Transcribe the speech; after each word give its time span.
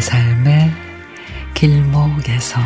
삶의 0.00 0.72
길목에서 1.54 2.60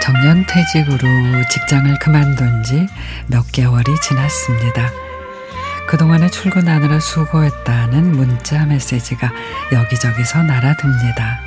정년퇴직으로 0.00 0.98
직장을 1.50 1.98
그만둔 1.98 2.62
지 2.62 2.86
몇 3.26 3.50
개월이 3.52 3.84
지났습니다. 4.02 5.03
그동안에 5.86 6.28
출근하느라 6.28 6.98
수고했다는 6.98 8.12
문자 8.12 8.64
메시지가 8.64 9.30
여기저기서 9.72 10.42
날아듭니다. 10.42 11.40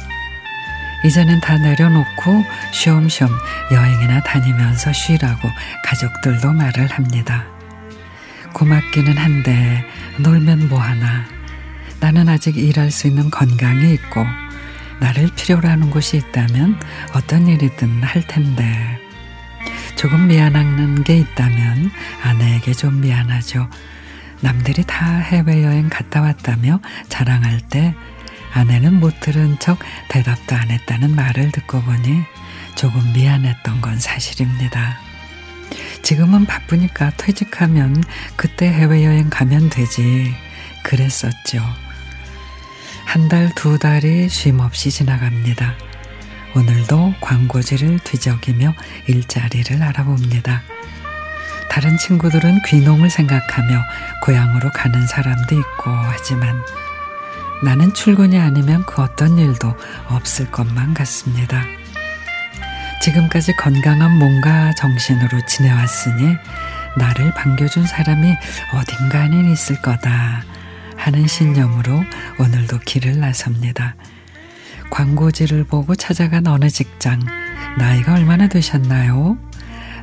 이제는 1.05 1.41
다 1.41 1.57
내려놓고 1.57 2.43
쉬엄쉬엄 2.71 3.29
여행이나 3.71 4.21
다니면서 4.21 4.93
쉬라고 4.93 5.49
가족들도 5.83 6.53
말을 6.53 6.87
합니다. 6.87 7.45
고맙기는 8.53 9.17
한데 9.17 9.85
놀면 10.19 10.69
뭐하나. 10.69 11.25
나는 11.99 12.29
아직 12.29 12.57
일할 12.57 12.91
수 12.91 13.07
있는 13.07 13.29
건강이 13.29 13.93
있고 13.93 14.25
나를 14.99 15.29
필요로 15.35 15.67
하는 15.67 15.89
곳이 15.89 16.17
있다면 16.17 16.79
어떤 17.13 17.47
일이든 17.47 18.03
할 18.03 18.25
텐데 18.27 18.99
조금 19.95 20.27
미안한 20.27 21.03
게 21.03 21.17
있다면 21.17 21.91
아내에게 22.23 22.73
좀 22.73 23.01
미안하죠. 23.01 23.67
남들이 24.41 24.83
다 24.85 25.17
해외여행 25.19 25.89
갔다 25.89 26.21
왔다며 26.21 26.79
자랑할 27.09 27.61
때 27.61 27.95
아내는 28.53 28.99
못 28.99 29.19
들은 29.19 29.57
척 29.59 29.79
대답도 30.09 30.55
안 30.55 30.71
했다는 30.71 31.15
말을 31.15 31.51
듣고 31.51 31.81
보니 31.81 32.23
조금 32.75 33.13
미안했던 33.13 33.81
건 33.81 33.99
사실입니다. 33.99 34.97
지금은 36.01 36.45
바쁘니까 36.45 37.11
퇴직하면 37.17 38.03
그때 38.35 38.67
해외여행 38.67 39.29
가면 39.29 39.69
되지. 39.69 40.33
그랬었죠. 40.83 41.61
한 43.05 43.27
달, 43.29 43.53
두 43.55 43.77
달이 43.77 44.29
쉼 44.29 44.59
없이 44.59 44.91
지나갑니다. 44.91 45.75
오늘도 46.55 47.15
광고지를 47.19 47.99
뒤적이며 47.99 48.73
일자리를 49.07 49.81
알아봅니다. 49.81 50.61
다른 51.77 51.95
친구들은 51.95 52.63
귀농을 52.65 53.11
생각하며 53.11 53.83
고향으로 54.23 54.71
가는 54.71 55.05
사람도 55.05 55.53
있고 55.53 55.91
하지만 55.91 56.59
나는 57.63 57.93
출근이 57.93 58.39
아니면 58.39 58.83
그 58.87 59.03
어떤 59.03 59.37
일도 59.37 59.75
없을 60.07 60.49
것만 60.49 60.95
같습니다. 60.95 61.63
지금까지 63.03 63.55
건강한 63.57 64.17
몸과 64.17 64.73
정신으로 64.73 65.45
지내왔으니 65.45 66.37
나를 66.97 67.31
반겨준 67.35 67.85
사람이 67.85 68.35
어딘가는 68.73 69.51
있을 69.51 69.79
거다 69.79 70.43
하는 70.95 71.27
신념으로 71.27 72.03
오늘도 72.39 72.79
길을 72.87 73.19
나섭니다. 73.19 73.95
광고지를 74.89 75.65
보고 75.65 75.93
찾아간 75.93 76.47
어느 76.47 76.71
직장, 76.71 77.19
나이가 77.77 78.15
얼마나 78.15 78.47
되셨나요? 78.47 79.37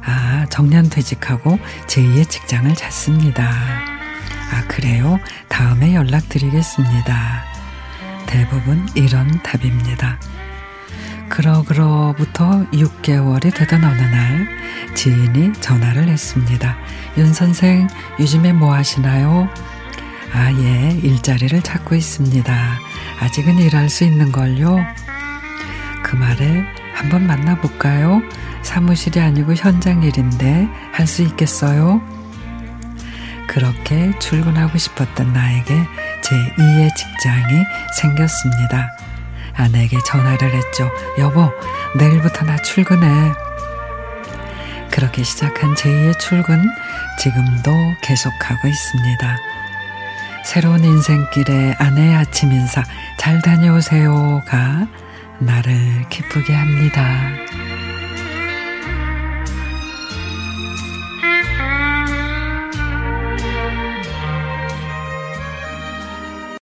아, 0.06 0.46
정년퇴직하고 0.50 1.58
제2의 1.86 2.28
직장을 2.28 2.74
찾습니다. 2.74 3.44
아, 3.44 4.64
그래요? 4.68 5.18
다음에 5.48 5.94
연락드리겠습니다. 5.94 7.44
대부분 8.26 8.86
이런 8.94 9.42
답입니다. 9.42 10.18
그러그로부터 11.28 12.66
6개월이 12.70 13.54
되던 13.54 13.82
어느 13.82 14.02
날 14.02 14.48
지인이 14.94 15.54
전화를 15.54 16.08
했습니다. 16.08 16.76
윤 17.16 17.32
선생, 17.32 17.88
요즘에 18.20 18.52
뭐 18.52 18.74
하시나요? 18.74 19.48
아, 20.32 20.52
예, 20.52 20.98
일자리를 21.02 21.62
찾고 21.62 21.94
있습니다. 21.94 22.54
아직은 23.20 23.58
일할 23.58 23.88
수 23.88 24.04
있는 24.04 24.30
걸요? 24.32 24.78
그 26.02 26.16
말에 26.16 26.64
한번 26.94 27.26
만나볼까요? 27.26 28.20
사무실이 28.64 29.20
아니고 29.20 29.54
현장 29.54 30.02
일인데 30.02 30.68
할 30.92 31.06
수 31.06 31.22
있겠어요? 31.22 32.00
그렇게 33.46 34.10
출근하고 34.18 34.78
싶었던 34.78 35.32
나에게 35.32 35.74
제 36.22 36.34
2의 36.56 36.94
직장이 36.96 37.62
생겼습니다. 38.00 38.90
아내에게 39.54 39.98
전화를 40.06 40.52
했죠. 40.52 40.90
여보, 41.18 41.52
내일부터 41.96 42.44
나 42.46 42.56
출근해. 42.56 43.32
그렇게 44.90 45.22
시작한 45.22 45.74
제2의 45.74 46.18
출근, 46.18 46.64
지금도 47.20 47.70
계속하고 48.02 48.66
있습니다. 48.66 49.36
새로운 50.44 50.82
인생길에 50.82 51.76
아내의 51.78 52.14
아침 52.16 52.50
인사 52.52 52.82
잘 53.18 53.40
다녀오세요가 53.42 54.86
나를 55.38 56.08
기쁘게 56.08 56.52
합니다. 56.54 57.28